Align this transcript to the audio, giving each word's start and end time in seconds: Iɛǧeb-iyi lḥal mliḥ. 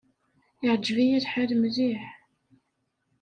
Iɛǧeb-iyi 0.65 1.19
lḥal 1.25 1.51
mliḥ. 1.57 2.01